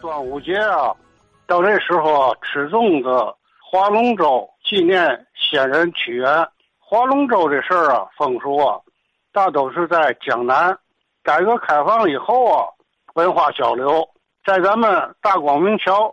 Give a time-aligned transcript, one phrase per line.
[0.00, 0.94] 端午节啊，
[1.46, 6.48] 到这时候吃粽子、划龙舟，纪念先人屈原。
[6.78, 8.80] 划龙舟这事儿啊，风俗啊，
[9.30, 10.76] 大都是在江南。
[11.22, 12.66] 改革开放以后啊，
[13.14, 14.08] 文化交流
[14.44, 16.12] 在咱们大光明桥、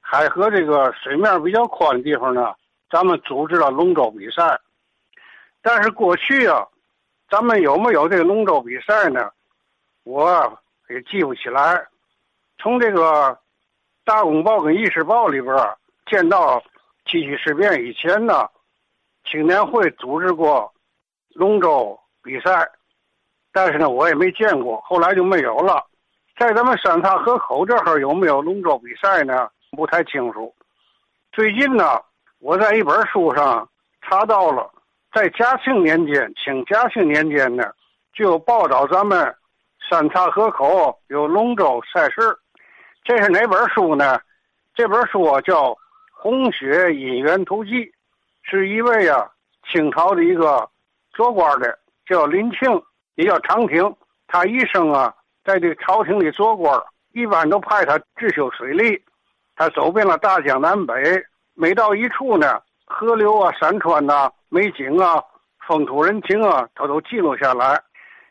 [0.00, 2.54] 海河这个水面比较宽的地方呢，
[2.90, 4.58] 咱们组织了龙舟比赛。
[5.60, 6.66] 但是过去啊，
[7.28, 9.30] 咱们有没有这个龙舟比赛呢？
[10.04, 10.58] 我
[10.88, 11.86] 也记不起来。
[12.58, 13.02] 从这个
[14.04, 15.54] 《大公报》跟《议事报》里边
[16.10, 16.62] 见到
[17.04, 18.48] 七七事变以前呢，
[19.24, 20.72] 青年会组织过
[21.34, 22.68] 龙舟比赛，
[23.52, 25.84] 但是呢，我也没见过，后来就没有了。
[26.38, 29.48] 在咱们三岔河口这儿有没有龙舟比赛呢？
[29.70, 30.54] 不太清楚。
[31.32, 32.00] 最近呢，
[32.38, 33.68] 我在一本书上
[34.02, 34.70] 查到了，
[35.12, 37.70] 在嘉庆年间，清嘉庆年间呢，
[38.14, 39.34] 就报道咱们
[39.88, 42.36] 三岔河口有龙舟赛事。
[43.06, 44.18] 这是哪本书呢？
[44.74, 45.70] 这本书叫
[46.10, 47.70] 《红雪姻缘图记》，
[48.42, 49.30] 是一位啊
[49.70, 50.68] 清朝的一个
[51.12, 52.82] 做官的，叫林庆，
[53.14, 53.94] 也叫长亭。
[54.26, 59.00] 他一生啊在这个朝廷里做官，一般都派他治修水利。
[59.54, 65.22] 他走遍了大江南北，每到一处呢，河流啊、山川呐、美景啊、
[65.64, 67.80] 风土人情啊，他都记录下来。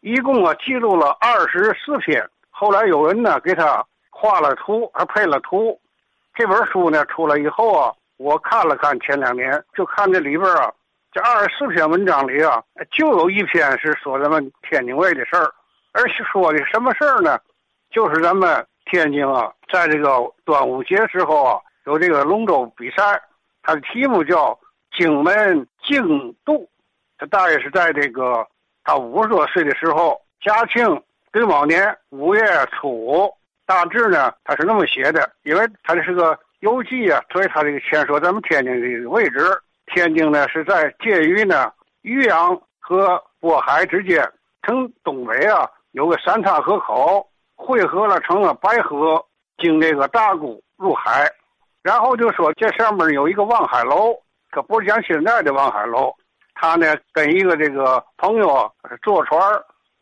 [0.00, 2.28] 一共啊记录了二十四篇。
[2.50, 3.86] 后来有人呢给他。
[4.18, 5.78] 画了图，还配了图。
[6.34, 10.72] 这本书呢出来以后啊，我看了看，前两年就看这里边啊，
[11.12, 15.52] 这二十四篇文章里啊，就有一篇是说咱们天津卫的事儿，
[15.92, 17.38] 而且说的什么事儿呢？
[17.90, 20.08] 就是咱们天津啊，在这个
[20.46, 23.20] 端午节时候啊，有这个龙舟比赛，
[23.62, 24.58] 它的题目叫
[24.96, 26.66] “荆门竞渡”。
[27.18, 28.46] 他大约是在这个
[28.82, 33.34] 他五十多岁的时候，嘉庆癸卯年五月初五。
[33.66, 39.38] 大致呢，他是那么写的，因为他这是个游记啊，所以他这个先说咱们天津的位置。
[39.86, 41.72] 天津呢是在介于呢
[42.02, 44.28] 渔阳和渤海之间，
[44.64, 49.24] 从东北啊有个三岔河口，汇合了成了白河，
[49.58, 51.30] 经这个大沽入海。
[51.82, 54.12] 然后就说这上面有一个望海楼，
[54.50, 56.12] 可不是讲现在的望海楼。
[56.54, 58.72] 他呢跟一个这个朋友
[59.02, 59.40] 坐船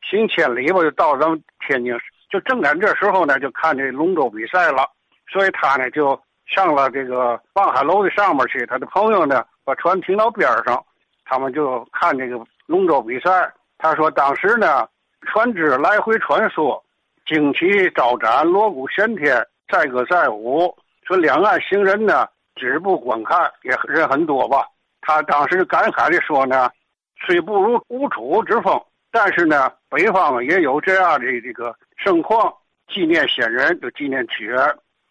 [0.02, 2.13] 行千里吧，就到咱们天津市。
[2.34, 4.84] 就正赶这时候呢，就看这龙舟比赛了，
[5.30, 8.66] 所以他呢就上了这个望海楼的上面去。
[8.66, 10.84] 他的朋友呢把船停到边上，
[11.24, 13.48] 他们就看这个龙舟比赛。
[13.78, 14.84] 他说当时呢，
[15.28, 16.82] 船只来回穿梭，
[17.24, 20.76] 旌旗招展，锣鼓喧天，载歌载舞。
[21.06, 24.66] 说两岸行人呢止步观看，也人很多吧。
[25.02, 26.68] 他当时感慨的说呢，
[27.24, 31.72] 虽不如吴楚之风，但是呢，北方也有这样的这个。
[31.96, 32.52] 盛况
[32.88, 34.58] 纪念先人，就纪念屈原。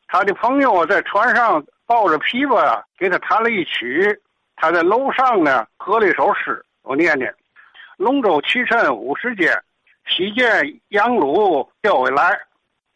[0.07, 4.19] 他的朋友在船上抱着琵琶啊，给他弹了一曲。
[4.55, 7.33] 他在楼上呢，合了一首诗，我念念：
[7.97, 9.51] 龙舟齐尘五十间，
[10.07, 12.39] 喜见杨鲁调回来。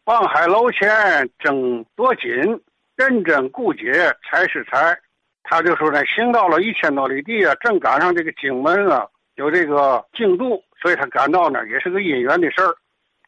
[0.06, 2.32] 望海楼前争夺锦，
[2.96, 3.92] 认真顾节
[4.30, 4.98] 才是才。
[5.44, 12.76] 他就说呢，行到了一千多里地啊，正赶上这个荆门啊，有这个竞渡，所以他赶到呢，也是个姻缘的事儿。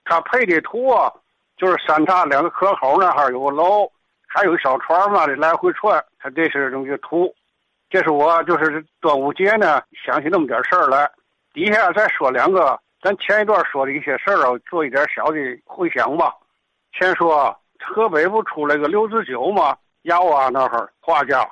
[0.09, 1.13] 他配的图啊，
[1.55, 3.87] 就是三岔两个河口那哈有个楼，
[4.27, 6.03] 还有一小船嘛的来回串。
[6.17, 7.31] 他这是这么个图，
[7.91, 11.09] 这是我就是端午节呢想起那么点事儿来。
[11.53, 16.33] 底下再说两个，咱前一段说的一些事儿啊，做一点小的回想吧。
[16.97, 21.47] 先说河北不出来个刘子久嘛，窑洼那儿画家，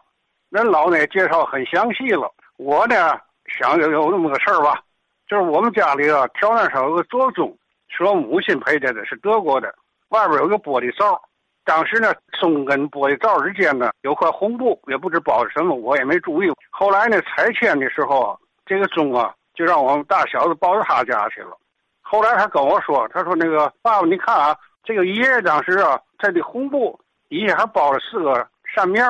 [0.50, 2.34] 人老呢介绍很详细了。
[2.58, 4.82] 我呢想有有那么个事儿吧，
[5.28, 7.56] 就是我们家里啊条件上有个座钟。
[7.98, 9.74] 是我母亲陪着，的是德国的，
[10.10, 11.20] 外边有个玻璃罩。
[11.66, 16.50] 当时呢，钟跟玻璃罩之间呢有块红布，也不知包着什么，我也没注意。
[16.70, 21.58] 后来呢，拆迁的时候，这个钟啊就让我们大小子抱到他家去了。
[22.02, 26.98] 后来他跟我说，他说那个爸爸，你看啊，这个爷爷当时啊，这的红布
[27.28, 29.06] 底下还包了四个扇面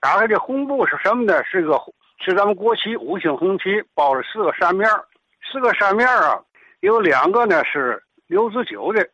[0.00, 1.42] 打开这红布是什么呢？
[1.44, 1.80] 是个
[2.18, 4.86] 是咱们国旗五星红旗，包了四个扇面
[5.50, 6.38] 四个扇面啊。
[6.80, 9.06] 有两个呢是刘子久的，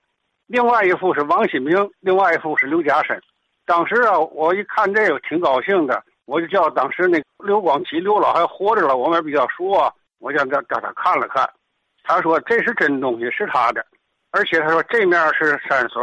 [0.47, 3.21] 另外一幅是王新明，另外一幅是刘家深。
[3.65, 11.49] 当时啊，我一看这个挺高兴的，我就叫当时那刘光启刘老还活着了，我们比较熟啊，我叫叫叫他看了看，
[12.05, 13.85] 他说这是真东西，是他的，
[14.31, 16.01] 而且他说这面是山水，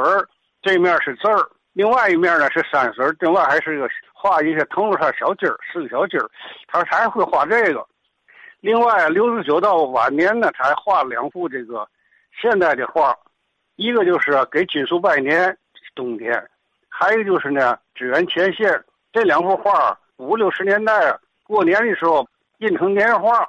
[0.62, 6.30] 这面是字儿，另外一面呢是山水，另外还是一个画一些藤上小鸡儿，四个小鸡儿，
[6.68, 7.88] 他说他还会画这个。
[8.64, 11.86] 另外，刘子久到晚年呢，他还画了两幅这个
[12.42, 13.14] 现代的画，
[13.76, 15.58] 一个就是给金属拜年，
[15.94, 16.34] 冬天；
[16.88, 18.82] 还有就是呢，支援前线
[19.12, 21.14] 这两幅画，五六十年代
[21.44, 22.26] 过年的时候
[22.60, 23.46] 印成年画。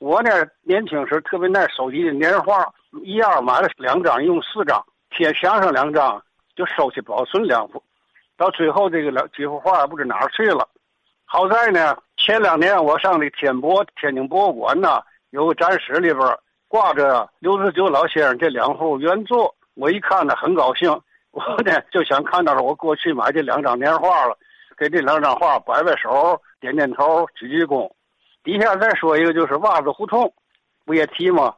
[0.00, 0.30] 我呢
[0.60, 2.70] 年轻时特别爱收集的年画，
[3.02, 6.22] 一样买了两张，用四张，贴墙上两张，
[6.54, 7.82] 就收起保存两幅。
[8.36, 10.68] 到最后这个两几幅画不知哪儿去了。
[11.24, 11.96] 好在呢，
[12.28, 16.20] 前两年我上的天博天津博物馆呢，有个展室里边
[16.68, 19.56] 挂着刘子久老先生这两幅原作。
[19.72, 20.90] 我一看呢，很高兴。
[21.30, 24.36] 我呢就想看到了我过去买这两张年画了，
[24.76, 27.90] 给这两张画摆摆手，点点头，鞠鞠躬。
[28.44, 30.30] 底下再说一个，就是袜子胡同，
[30.84, 31.54] 不也提吗？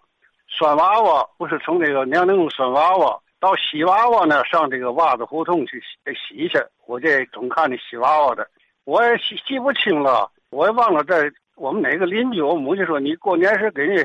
[0.46, 6.64] 拴娃娃不是从这个娘娘宫拴娃娃到洗娃娃呢，上这个袜子胡同去洗洗去。
[6.86, 8.48] 我这总看那洗娃娃的，
[8.84, 12.42] 我也记记不清了，我也忘了在我们哪个邻居。
[12.42, 13.96] 我母亲说你过年时给你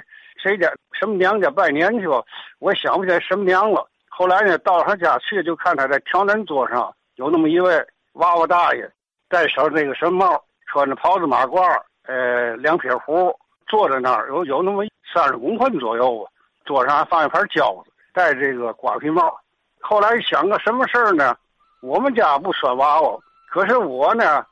[0.42, 2.24] 谁家什么娘家拜年去吧，
[2.60, 3.88] 我想不起来什么娘了。
[4.08, 7.84] 后来呢，到他家去就看他在挑担桌上有那么一位
[8.14, 8.90] 娃娃大爷，
[9.28, 11.62] 戴上那个什么帽，穿着袍子马褂。
[12.08, 16.30] 呃，两撇胡坐在那儿，有有那么三十公分左右吧。
[16.64, 19.36] 桌上还放一盘饺子，戴这个瓜皮帽。
[19.80, 21.36] 后来想个什么事儿呢？
[21.82, 23.18] 我们家不拴娃娃，
[23.50, 24.46] 可是我呢，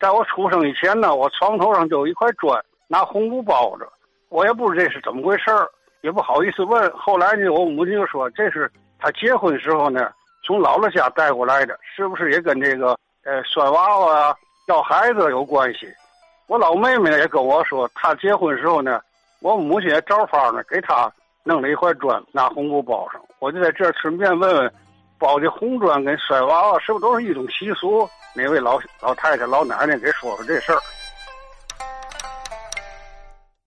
[0.00, 2.58] 在我出生以前呢，我床头上就有一块砖，
[2.88, 3.86] 拿红布包着。
[4.30, 5.68] 我也不知道这是怎么回事儿，
[6.00, 6.90] 也不好意思问。
[6.96, 10.10] 后来呢，我母亲就说这是她结婚时候呢，
[10.42, 14.34] 从姥姥家带过来的，是不是也跟这个呃拴娃娃啊
[14.68, 15.86] 要孩子有关系？
[16.46, 19.02] 我老妹妹也跟我说，她结婚时候呢，
[19.42, 21.12] 我母亲也找法呢，给她
[21.44, 23.20] 弄了一块砖，拿红布包上。
[23.38, 24.72] 我就在这儿顺便问问，
[25.20, 28.08] 包的红砖跟摔娃娃是不是都是一种习俗？
[28.34, 30.80] 哪位老老太太、老奶奶给说说这事儿？